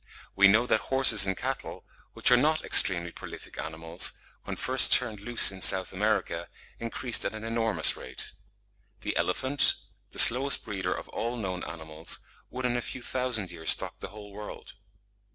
We 0.35 0.47
know 0.47 0.65
that 0.65 0.79
horses 0.89 1.27
and 1.27 1.37
cattle, 1.37 1.85
which 2.13 2.31
are 2.31 2.35
not 2.35 2.65
extremely 2.65 3.11
prolific 3.11 3.59
animals, 3.59 4.13
when 4.45 4.55
first 4.55 4.91
turned 4.91 5.19
loose 5.19 5.51
in 5.51 5.61
South 5.61 5.93
America, 5.93 6.47
increased 6.79 7.23
at 7.23 7.35
an 7.35 7.43
enormous 7.43 7.95
rate. 7.95 8.31
The 9.01 9.15
elephant, 9.15 9.75
the 10.09 10.17
slowest 10.17 10.65
breeder 10.65 10.91
of 10.95 11.07
all 11.09 11.37
known 11.37 11.63
animals, 11.63 12.17
would 12.49 12.65
in 12.65 12.77
a 12.77 12.81
few 12.81 13.03
thousand 13.03 13.51
years 13.51 13.69
stock 13.69 13.99
the 13.99 14.07
whole 14.09 14.31
world. 14.31 14.73